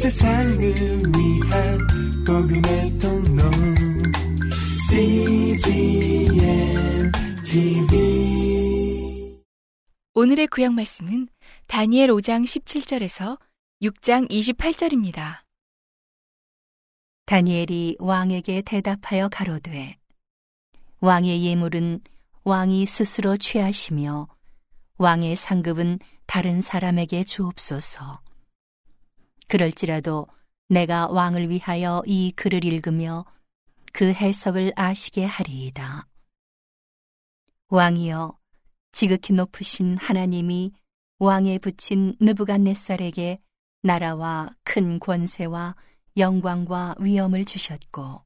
[0.00, 1.78] 세상을 위한
[2.26, 3.42] 복음의 통로
[4.88, 6.32] CGM
[7.44, 9.38] TV
[10.14, 11.28] 오늘의 구약 말씀은
[11.66, 13.38] 다니엘 5장 17절에서
[13.82, 15.40] 6장 28절입니다.
[17.26, 19.98] 다니엘이 왕에게 대답하여 가로되
[21.00, 22.00] 왕의 예물은
[22.44, 24.28] 왕이 스스로 취하시며
[24.96, 28.29] 왕의 상급은 다른 사람에게 주옵소서.
[29.50, 30.28] 그럴지라도
[30.68, 33.24] 내가 왕을 위하여 이 글을 읽으며
[33.92, 36.06] 그 해석을 아시게 하리이다.
[37.68, 38.38] 왕이여
[38.92, 40.72] 지극히 높으신 하나님이
[41.18, 43.40] 왕에 붙인 느부갓네살에게
[43.82, 45.74] 나라와 큰 권세와
[46.16, 48.22] 영광과 위엄을 주셨고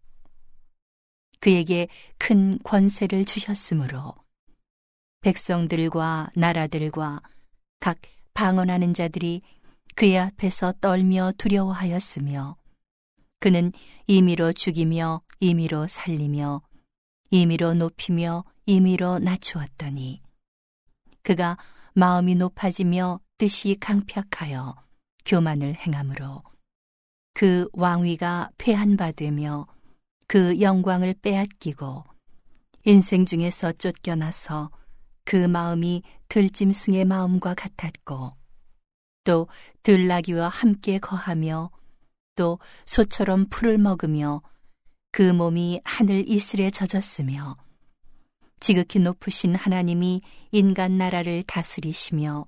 [1.40, 1.88] 그에게
[2.18, 4.14] 큰 권세를 주셨으므로
[5.22, 7.22] 백성들과 나라들과
[7.80, 7.98] 각
[8.34, 9.40] 방언하는 자들이
[9.94, 12.56] 그의 앞에서 떨며 두려워하였으며
[13.38, 13.72] 그는
[14.06, 16.62] 임의로 죽이며 임의로 살리며
[17.30, 20.22] 임의로 높이며 임의로 낮추었더니
[21.22, 21.56] 그가
[21.94, 24.74] 마음이 높아지며 뜻이 강팍하여
[25.24, 26.42] 교만을 행함으로
[27.34, 29.66] 그 왕위가 폐한 바 되며
[30.26, 32.04] 그 영광을 빼앗기고
[32.84, 34.70] 인생 중에서 쫓겨나서
[35.24, 38.43] 그 마음이 들짐승의 마음과 같았고
[39.24, 39.48] 또
[39.82, 41.70] 들나귀와 함께 거하며
[42.36, 44.42] 또 소처럼 풀을 먹으며
[45.10, 47.56] 그 몸이 하늘 이슬에 젖었으며
[48.60, 50.22] 지극히 높으신 하나님이
[50.52, 52.46] 인간 나라를 다스리시며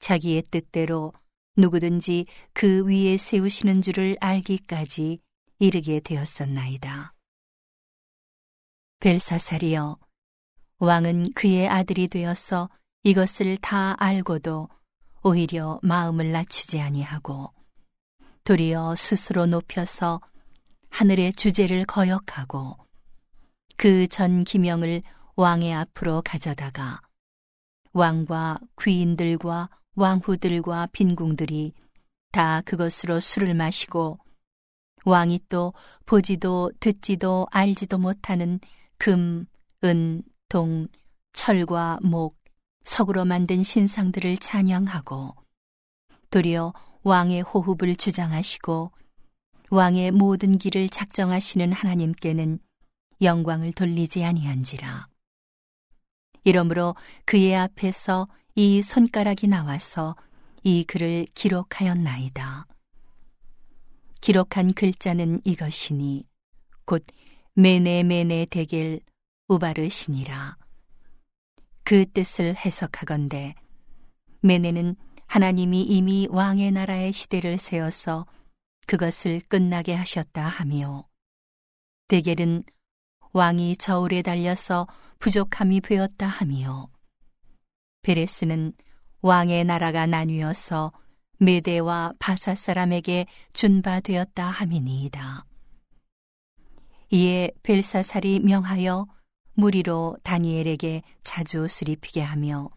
[0.00, 1.12] 자기의 뜻대로
[1.56, 5.20] 누구든지 그 위에 세우시는 줄을 알기까지
[5.58, 7.14] 이르게 되었었나이다.
[9.00, 9.98] 벨사살이여
[10.78, 12.68] 왕은 그의 아들이 되어서
[13.04, 14.68] 이것을 다 알고도
[15.26, 17.52] 오히려 마음을 낮추지 아니하고
[18.44, 20.20] 도리어 스스로 높여서
[20.90, 22.76] 하늘의 주제를 거역하고
[23.76, 25.02] 그 전 기명을
[25.34, 27.00] 왕의 앞으로 가져다가
[27.92, 31.72] 왕과 귀인들과 왕후들과 빈궁들이
[32.30, 34.20] 다 그것으로 술을 마시고
[35.04, 38.60] 왕이 또 보지도 듣지도 알지도 못하는
[38.96, 39.46] 금,
[39.82, 40.86] 은, 동,
[41.32, 42.35] 철과 목,
[42.86, 45.34] 석으로 만든 신상들을 찬양하고
[46.30, 48.92] 도리어 왕의 호흡을 주장하시고
[49.70, 52.60] 왕의 모든 길을 작정하시는 하나님께는
[53.20, 55.08] 영광을 돌리지 아니한지라.
[56.44, 60.14] 이러므로 그의 앞에서 이 손가락이 나와서
[60.62, 62.66] 이 글을 기록하였나이다.
[64.20, 66.24] 기록한 글자는 이것이니
[66.84, 67.04] 곧
[67.54, 69.00] 메네메네 대겔
[69.48, 70.56] 우바르시니라.
[71.86, 73.54] 그 뜻을 해석하건대
[74.40, 74.96] 메네는
[75.28, 78.26] 하나님이 이미 왕의 나라의 시대를 세워서
[78.88, 81.06] 그것을 끝나게 하셨다 하며
[82.08, 82.64] 대겔은
[83.32, 84.88] 왕이 저울에 달려서
[85.20, 86.88] 부족함이 되었다 하며
[88.02, 88.72] 베레스는
[89.20, 90.90] 왕의 나라가 나뉘어서
[91.38, 95.46] 메대와 바사 사람에게 준바되었다 함이니이다.
[97.10, 99.06] 이에 벨사살이 명하여
[99.56, 102.68] 무리로 다니엘에게 자주 입히게 하며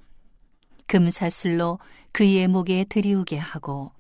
[0.88, 1.78] 금사슬로
[2.12, 3.91] 그의 목에 들이우게 하고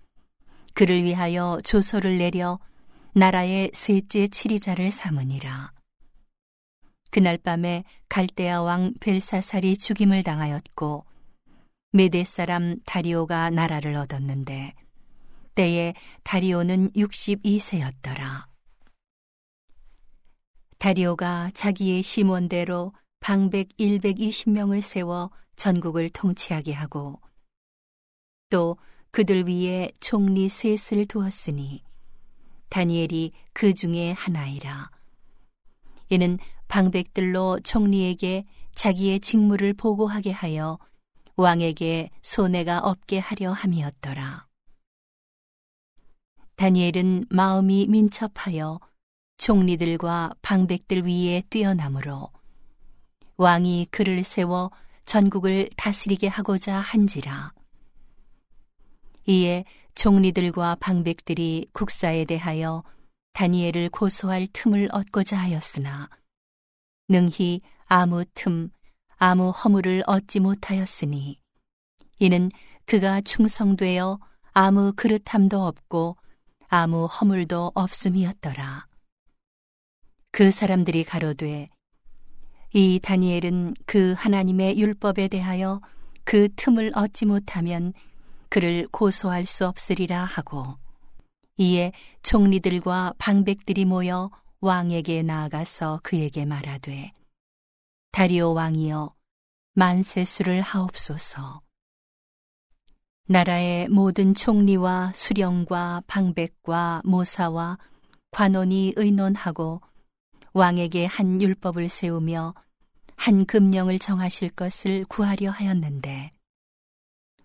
[0.73, 2.59] 그를 위하여 조서를 내려
[3.13, 5.71] 나라의 셋째 치리자를 삼으니라.
[7.11, 11.05] 그날 밤에 갈대아 왕 벨사살이 죽임을 당하였고
[11.91, 14.73] 메대 사람 다리오가 나라를 얻었는데
[15.55, 18.48] 때에 다리오는 62세였더라.
[20.79, 27.19] 다리오가 자기의 심원대로 방백 120명을 세워 전국을 통치하게 하고
[28.49, 28.77] 또
[29.11, 31.83] 그들 위에 총리 셋을 두었으니
[32.69, 34.89] 다니엘이 그 중에 하나이라.
[36.09, 36.37] 이는
[36.69, 40.79] 방백들로 총리에게 자기의 직무를 보고하게 하여
[41.35, 44.47] 왕에게 손해가 없게 하려 함이었더라.
[46.55, 48.79] 다니엘은 마음이 민첩하여
[49.39, 52.29] 총리들과 방백들 위에 뛰어나므로
[53.37, 54.69] 왕이 그를 세워
[55.05, 57.53] 전국을 다스리게 하고자 한지라.
[59.25, 59.63] 이에
[59.95, 62.83] 총리들과 방백들이 국사에 대하여
[63.33, 66.09] 다니엘을 고소할 틈을 얻고자 하였으나
[67.07, 68.69] 능히 아무 틈,
[69.15, 71.39] 아무 허물을 얻지 못하였으니
[72.19, 72.49] 이는
[72.85, 74.19] 그가 충성되어
[74.51, 76.17] 아무 그릇함도 없고
[76.67, 78.88] 아무 허물도 없음이었더라.
[80.31, 81.69] 그 사람들이 가로되
[82.73, 85.81] 이 다니엘은 그 하나님의 율법에 대하여
[86.23, 87.93] 그 틈을 얻지 못하면
[88.49, 90.77] 그를 고소할 수 없으리라 하고
[91.57, 91.91] 이에
[92.23, 94.29] 총리들과 방백들이 모여
[94.61, 97.11] 왕에게 나아가서 그에게 말하되
[98.11, 99.13] 다리오 왕이여
[99.73, 101.61] 만세수를 하옵소서.
[103.27, 107.77] 나라의 모든 총리와 수령과 방백과 모사와
[108.31, 109.81] 관원이 의논하고
[110.53, 112.53] 왕에게 한 율법을 세우며
[113.15, 116.31] 한 금령을 정하실 것을 구하려 하였는데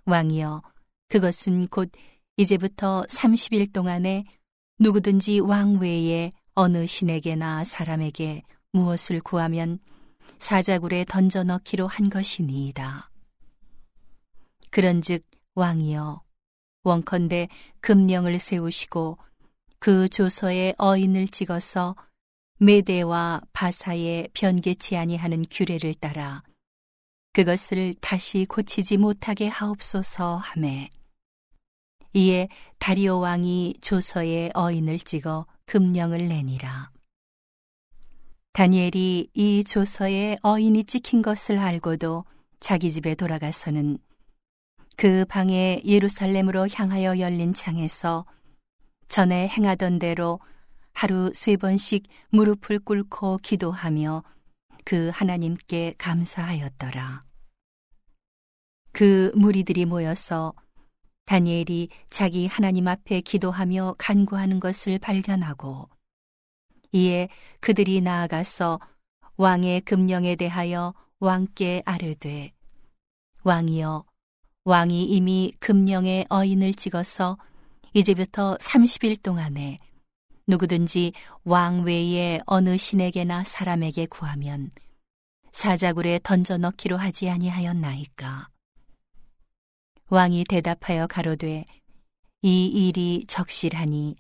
[0.07, 0.63] 왕이여
[1.09, 1.91] 그것은 곧
[2.37, 4.25] 이제부터 30일 동안에
[4.79, 8.43] 누구든지 왕 외에 어느 신에게나 사람에게
[8.73, 9.79] 무엇을 구하면
[10.39, 13.11] 사자굴에 던져 넣기로 한 것이니이다.
[14.71, 15.25] 그런즉
[15.55, 16.23] 왕이여
[16.83, 17.49] 원컨대
[17.81, 19.19] 금령을 세우시고
[19.79, 21.95] 그 조서에 어인을 찍어서
[22.59, 26.43] 메대와 바사에 변개치 아니하는 규례를 따라
[27.33, 30.89] 그것을 다시 고치지 못하게 하옵소서 하매.
[32.13, 32.49] 이에
[32.79, 36.91] 다리오 왕이 조서에 어인을 찍어 금령을 내니라.
[38.53, 42.25] 다니엘이 이 조서에 어인이 찍힌 것을 알고도
[42.61, 43.99] 자기 집에 돌아가서는
[44.97, 48.25] 그 방에 예루살렘으로 향하여 열린 창에서
[49.09, 50.39] 전에 행하던 대로
[50.95, 54.23] 하루 세 번씩 무릎을 꿇고 기도하며
[54.85, 57.25] 그 하나님께 감사하였더라.
[58.93, 60.55] 그 무리들이 모여서
[61.27, 65.89] 다니엘이 자기 하나님 앞에 기도하며 간구하는 것을 발견하고
[66.93, 67.29] 이에
[67.61, 68.79] 그들이 나아가서
[69.37, 72.53] 왕의 금령에 대하여 왕께 아뢰되
[73.43, 74.05] 왕이여
[74.65, 77.37] 왕이 이미 금령의 어인을 찍어서
[77.95, 79.81] 이제부터 30일 동안에
[80.47, 81.13] 누구든지
[81.45, 84.71] 왕 외에 어느 신에게나 사람에게 구하면
[85.53, 88.49] 사자굴에 던져 넣기로 하지 아니하였나이까.
[90.11, 91.65] 왕이 대답하여 가로되
[92.43, 94.17] 이 일이 적실하니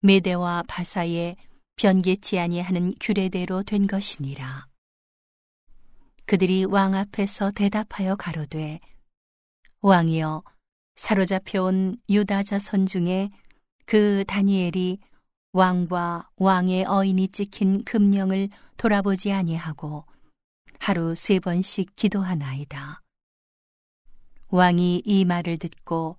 [0.00, 1.36] 메대와 바사에
[1.76, 4.66] 변개치 아니하는 규례대로 된 것이니라.
[6.24, 8.80] 그들이 왕 앞에서 대답하여 가로되
[9.82, 10.42] 왕이여
[10.94, 13.30] 사로잡혀온 유다 자손 중에
[13.84, 14.98] 그 다니엘이
[15.52, 20.04] 왕과 왕의 어인이 찍힌 금령을 돌아보지 아니하고
[20.78, 23.02] 하루 세 번씩 기도하나이다.
[24.48, 26.16] 왕이 이 말을 듣고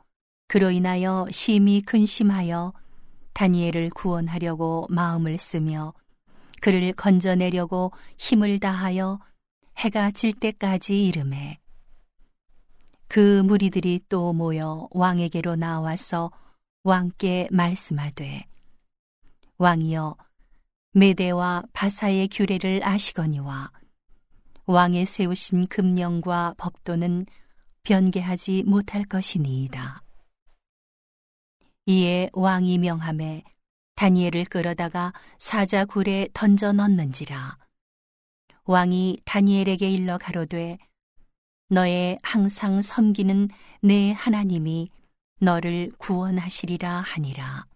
[0.48, 2.74] 그로 인하여 심히 근심하여
[3.34, 5.94] 다니엘을 구원하려고 마음을 쓰며
[6.62, 9.20] 그를 건져내려고 힘을 다하여
[9.78, 11.58] 해가 질 때까지 이름해
[13.08, 16.32] 그 무리들이 또 모여 왕에게로 나와서
[16.84, 18.46] 왕께 말씀하되
[19.62, 20.18] 왕이여
[20.94, 23.72] 메대와 바사의 규례를 아시거니와
[24.66, 27.28] 왕의 세우신 금령과 법도는
[27.84, 30.02] 변개하지 못할 것이니이다.
[31.86, 33.44] 이에 왕이 명함에
[33.94, 37.60] 다니엘을 끌어다가 사자 굴에 던져 넣는지라.
[38.64, 40.80] 왕이 다니엘에게 일러 가로되
[41.70, 43.50] 너의 항상 섬기는
[43.84, 44.90] 내 하나님이
[45.40, 47.71] 너를 구원하시리라 하니라.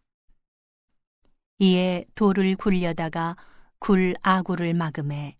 [1.59, 3.37] 이에 돌을 굴려다가
[3.79, 5.37] 굴 아구를 막음에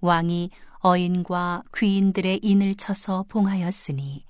[0.00, 4.24] 왕이 어인과 귀인들의 인을 쳐서 봉하였으니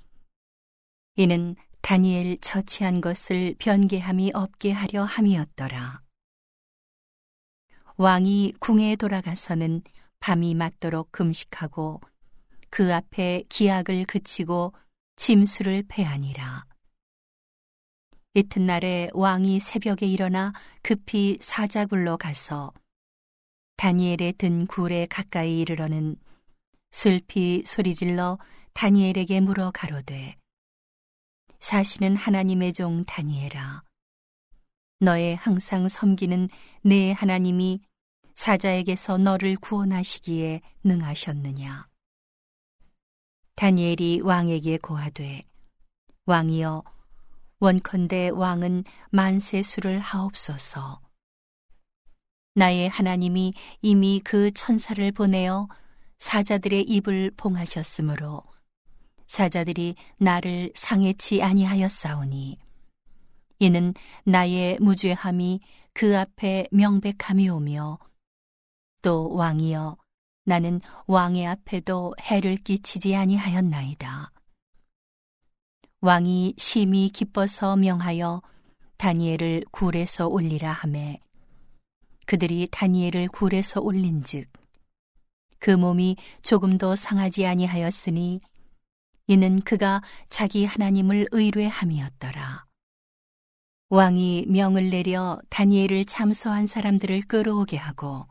[1.16, 6.00] 이는 다니엘 처치한 것을 변개함이 없게 하려 함이었더라.
[7.96, 9.82] 왕이 궁에 돌아가서는
[10.20, 12.00] 밤이 맞도록 금식하고
[12.70, 14.72] 그 앞에 기약을 그치고
[15.16, 16.69] 짐수를 패하니라.
[18.34, 22.72] 이튿날에 왕이 새벽에 일어나 급히 사자굴로 가서
[23.76, 26.14] 다니엘의 든 굴에 가까이 이르러는
[26.92, 28.38] 슬피 소리질러
[28.72, 30.36] 다니엘에게 물어 가로되
[31.58, 33.82] 사실은 하나님의 종 다니엘아
[35.00, 36.48] 너의 항상 섬기는
[36.82, 37.80] 내 하나님이
[38.36, 41.88] 사자에게서 너를 구원하시기에 능하셨느냐?
[43.56, 45.42] 다니엘이 왕에게 고하되
[46.26, 46.99] 왕이여
[47.60, 51.00] 원컨대 왕은 만세수를 하옵소서
[52.54, 55.68] 나의 하나님이 이미 그 천사를 보내어
[56.18, 58.42] 사자들의 입을 봉하셨으므로
[59.26, 62.58] 사자들이 나를 상해치 아니하였사오니
[63.60, 65.60] 이는 나의 무죄함이
[65.92, 67.98] 그 앞에 명백함이 오며
[69.02, 69.96] 또 왕이여
[70.44, 74.32] 나는 왕의 앞에도 해를 끼치지 아니하였나이다.
[76.02, 78.40] 왕이 심히 기뻐서 명하여
[78.96, 81.20] 다니엘을 굴에서 올리라 하매
[82.24, 84.50] 그들이 다니엘을 굴에서 올린즉
[85.58, 88.40] 그 몸이 조금도 상하지 아니하였으니
[89.26, 92.64] 이는 그가 자기 하나님을 의뢰함이었더라.
[93.90, 98.26] 왕이 명을 내려 다니엘을 참소한 사람들을 끌어오게 하고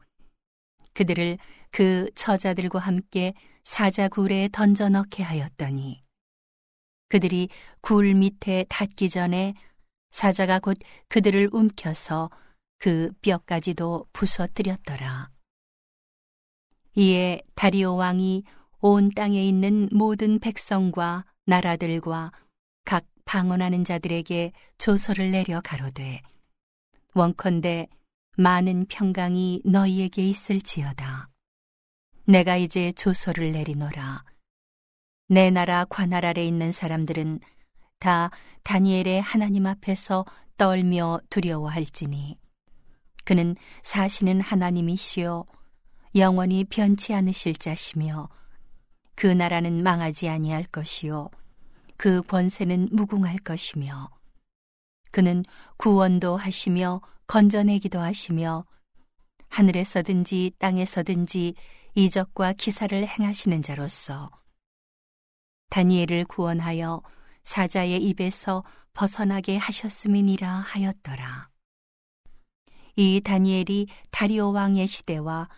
[0.94, 1.38] 그들을
[1.70, 6.09] 그 처자들과 함께 사자굴에 던져 넣게 하였더니
[7.10, 7.50] 그들이
[7.82, 9.54] 굴 밑에 닿기 전에
[10.12, 12.30] 사자가 곧 그들을 움켜서
[12.78, 15.30] 그 뼈까지도 부서뜨렸더라.
[16.96, 18.44] 이에 다리오 왕이
[18.80, 22.32] 온 땅에 있는 모든 백성과 나라들과
[22.86, 26.22] 각 방언하는 자들에게 조서를 내려 가로되
[27.14, 27.88] 원컨대
[28.38, 31.30] 많은 평강이 너희에게 있을지어다.
[32.26, 34.24] 내가 이제 조서를 내리노라.
[35.32, 37.40] 내 나라 관할 아래 있는 사람들은
[38.00, 38.32] 다
[38.64, 40.26] 다니엘의 하나님 앞에서
[40.58, 42.36] 떨며 두려워할지니.
[43.26, 45.46] 그는 사시는 하나님이시요
[46.16, 48.28] 영원히 변치 않으실 자시며
[49.14, 51.30] 그 나라는 망하지 아니할 것이요
[51.96, 54.10] 그 권세는 무궁할 것이며
[55.12, 55.46] 그는
[55.78, 58.66] 구원도 하시며 건져내기도 하시며
[59.50, 61.54] 하늘에서든지 땅에서든지
[61.94, 64.32] 이적과 기사를 행하시는 자로서
[65.70, 67.02] 다니엘을 구원하여
[67.44, 71.50] 사자의 입에서 벗어나게 하셨음이니라 하였더라.
[72.96, 75.50] 이 다니엘이 다리오 왕의 시대와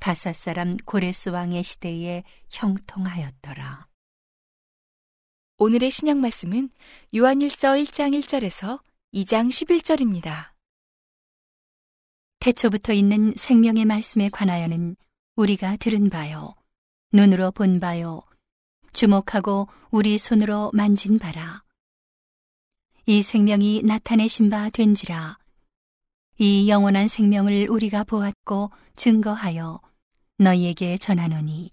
[0.00, 3.86] 바사 사람 고레스 왕의 시대에 형통하였더라.
[5.58, 6.70] 오늘의 신약 말씀은
[7.14, 8.80] 요한일서 1장 1절에서
[9.12, 10.52] 2장 11절입니다.
[12.40, 14.96] 태초부터 있는 생명의 말씀에 관하여는
[15.36, 16.54] 우리가 들은 바요,
[17.12, 18.22] 눈으로 본 바요,
[18.92, 21.62] 주목하고 우리 손으로 만진 바라.
[23.06, 25.38] 이 생명이 나타내신 바 된지라.
[26.38, 29.80] 이 영원한 생명을 우리가 보았고 증거하여
[30.38, 31.72] 너희에게 전하노니.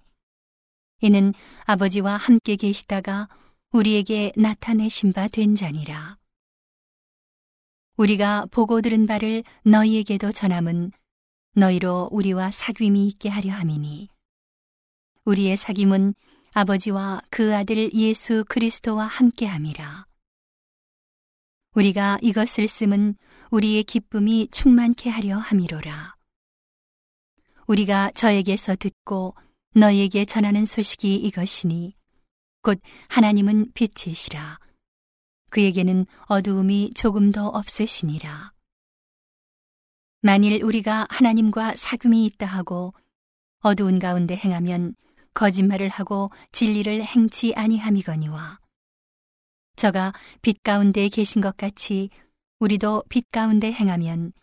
[1.01, 1.33] 이는
[1.65, 3.29] 아버지와 함께 계시다가
[3.71, 6.17] 우리에게 나타내신 바 된 자니라.
[7.97, 10.91] 우리가 보고 들은 바를 너희에게도 전함은
[11.55, 14.09] 너희로 우리와 사귐이 있게 하려 함이니
[15.25, 16.13] 우리의 사귐은
[16.58, 20.08] 아버지와 그 아들 예수 그리스도와 함께 함이라.
[21.76, 23.14] 우리가 이것을 쓰면
[23.52, 26.16] 우리의 기쁨이 충만케 하려 함이로라.
[27.68, 29.36] 우리가 저에게서 듣고
[29.76, 31.94] 너희에게 전하는 소식이 이것이니
[32.64, 34.58] 곧 하나님은 빛이시라.
[35.52, 38.52] 그에게는 어두움이 조금도 없으시니라.
[40.22, 42.96] 만일 우리가 하나님과 사귐이 있다 하고
[43.60, 44.96] 어두운 가운데 행하면
[45.38, 48.60] 거짓말을 하고 진리를 행치 아니함이거니와
[49.75, 52.10] 저가 빛 가운데 계신 것 같이
[52.60, 54.34] 우리도 빛 가운데 행하면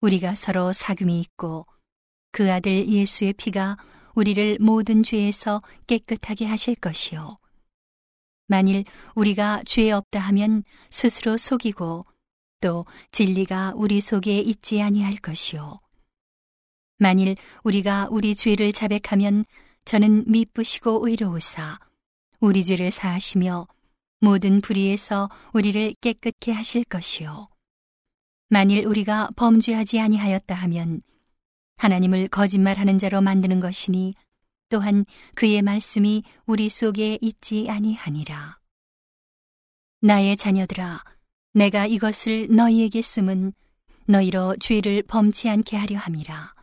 [0.00, 1.66] 우리가 서로 사귐이 있고
[2.32, 3.76] 그 아들 예수의 피가
[4.14, 7.36] 우리를 모든 죄에서 깨끗하게 하실 것이요
[8.46, 12.06] 만일 우리가 죄 없다 하면 스스로 속이고
[12.62, 15.80] 또 진리가 우리 속에 있지 아니할 것이요.
[16.98, 19.44] 만일 우리가 우리 죄를 자백하면
[19.88, 21.78] 저는 미쁘시고 의로우사
[22.40, 23.66] 우리 죄를 사하시며
[24.20, 27.48] 모든 불의에서 우리를 깨끗게 하실 것이요.
[28.50, 31.00] 만일 우리가 범죄하지 아니하였다 하면
[31.78, 34.12] 하나님을 거짓말하는 자로 만드는 것이니
[34.68, 38.58] 또한 그의 말씀이 우리 속에 있지 아니하니라.
[40.02, 41.02] 나의 자녀들아,
[41.54, 43.54] 내가 이것을 너희에게 쓰면
[44.04, 46.54] 너희로 죄를 범치 않게 하려 함이라.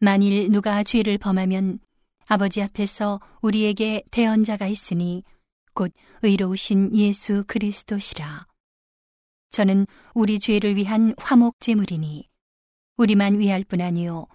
[0.00, 1.80] 만일 누가 죄를 범하면
[2.26, 5.22] 아버지 앞에서 우리에게 대언자가 있으니
[5.74, 8.46] 곧 의로우신 예수 그리스도시라.
[9.50, 12.28] 저는 우리 죄를 위한 화목제물이니
[12.96, 14.26] 우리만 위할 뿐 아니요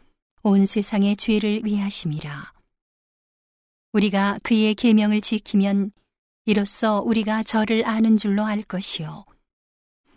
[0.44, 2.54] 온 세상의 죄를 위하심이라.
[3.94, 5.92] 우리가 그의 계명을 지키면
[6.46, 9.26] 이로써 우리가 저를 아는 줄로 알 것이요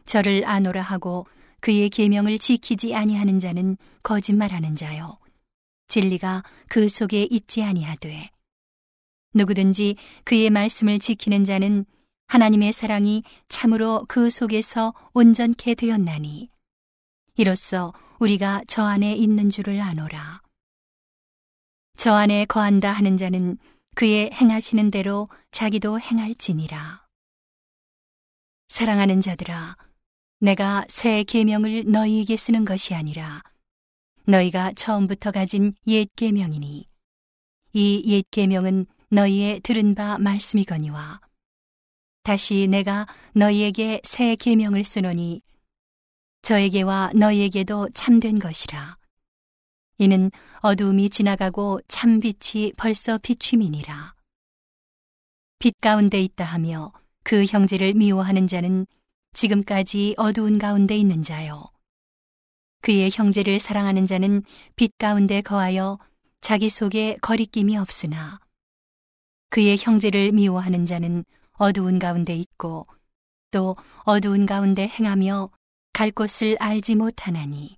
[0.07, 1.27] 저를 아노라 하고
[1.61, 5.19] 그의 계명을 지키지 아니하는 자는 거짓말하는 자요
[5.89, 8.31] 진리가 그 속에 있지 아니하되
[9.35, 11.85] 누구든지 그의 말씀을 지키는 자는
[12.29, 16.51] 하나님의 사랑이 참으로 그 속에서 온전케 되었나니
[17.37, 20.43] 이로써 우리가 저 안에 있는 줄을 아노라.
[21.97, 23.59] 저 안에 거한다 하는 자는
[23.95, 27.07] 그의 행하시는 대로 자기도 행할지니라.
[28.69, 29.77] 사랑하는 자들아,
[30.41, 33.43] 내가 새 계명을 너희에게 쓰는 것이 아니라
[34.27, 36.87] 너희가 처음부터 가진 옛 계명이니
[37.75, 41.21] 이 옛 계명은 너희의 들은 바 말씀이거니와
[42.23, 45.43] 다시 내가 너희에게 새 계명을 쓰노니
[46.43, 48.97] 저에게와 너희에게도 참된 것이라.
[49.99, 54.15] 이는 어두움이 지나가고 참 빛이 벌써 비춤이니라.
[55.59, 58.87] 빛 가운데 있다 하며 그 형제를 미워하는 자는
[59.35, 61.65] 지금까지 어두운 가운데 있는 자요.
[62.83, 64.43] 그의 형제를 사랑하는 자는
[64.77, 65.99] 빛 가운데 거하여
[66.41, 68.41] 자기 속에 거리낌이 없으나
[69.51, 72.87] 그의 형제를 미워하는 자는 어두운 가운데 있고
[73.51, 75.51] 또 어두운 가운데 행하며
[75.93, 77.77] 갈 곳을 알지 못하나니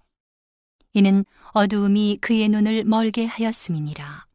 [0.95, 4.27] 이는 어두움이 그의 눈을 멀게 하였음이니라.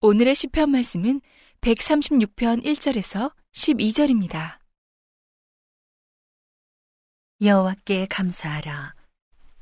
[0.00, 1.20] 오늘의 시편 말씀은
[1.60, 4.58] 136편 1절에서 12절입니다.
[7.42, 8.94] 여호와께 감사하라.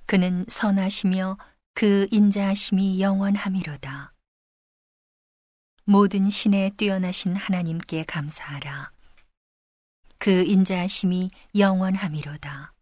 [0.07, 1.37] 그는 선하시며
[1.75, 4.13] 그 인자하심이 영원함이로다.
[5.85, 8.93] 모든 신에 뛰어나신 하나님께 감사하라.
[10.19, 12.73] 그 인자하심이 영원함이로다.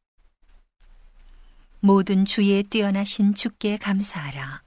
[1.80, 4.62] 모든 주에 뛰어나신 주께 감사하라.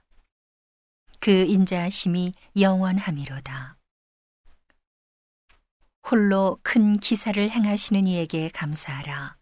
[1.19, 3.77] 그 인자하심이 영원함이로다.
[6.09, 9.37] 홀로 큰 기사를 행하시는 이에게 감사하라.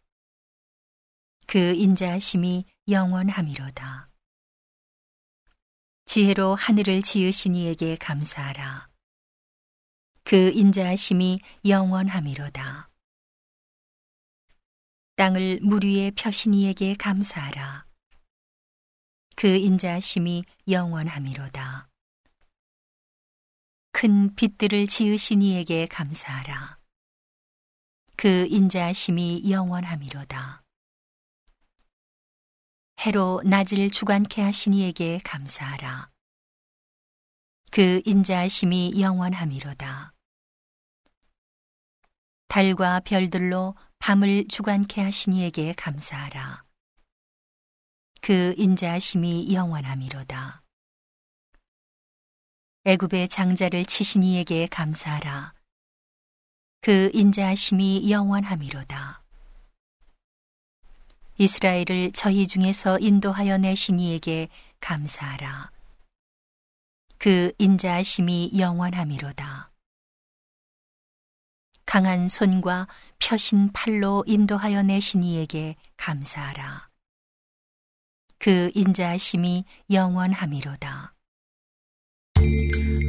[1.47, 4.09] 그 인자하심이 영원함이로다.
[6.05, 8.89] 지혜로 하늘을 지으신 이에게 감사하라.
[10.23, 12.89] 그 인자하심이 영원함이로다.
[15.15, 17.85] 땅을 물 위에 펴신 이에게 감사하라.
[19.35, 21.89] 그 인자하심이 영원함이로다.
[23.91, 26.79] 큰 빛들을 지으신 이에게 감사하라.
[28.15, 30.62] 그 인자하심이 영원함이로다.
[33.05, 36.09] 해로 낮을 주관케 하신 이에게 감사하라.
[37.69, 40.13] 그 인자하심이 영원함이로다.
[42.47, 46.63] 달과 별들로 밤을 주관케 하신 이에게 감사하라.
[48.21, 50.63] 그 인자하심이 영원함이로다.
[52.85, 55.53] 애굽의 장자를 치신 이에게 감사하라.
[56.79, 59.22] 그 인자하심이 영원함이로다.
[61.43, 64.47] 이스라엘을 저희 중에서 인도하여 내신 이에게
[64.79, 65.71] 감사하라.
[67.17, 69.69] 그 인자하심이 영원함이로다.
[71.85, 72.87] 강한 손과
[73.19, 76.87] 펴신 팔로 인도하여 내신 이에게 감사하라.
[78.39, 81.13] 그 인자하심이 영원함이로다.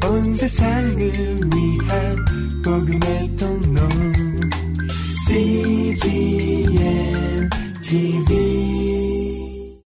[0.02, 2.24] 온 세상을 위한
[2.64, 3.80] 복음의 통로
[5.28, 7.13] CGM
[7.94, 8.63] TV.